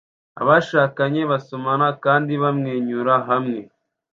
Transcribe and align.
Abashakanye 0.41 1.21
basomana 1.31 1.87
kandi 2.03 2.31
bamwenyura 2.43 3.13
hamwe 3.29 3.59